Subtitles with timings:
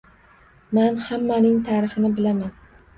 [0.77, 2.61] Man hammaning tarixini bilaman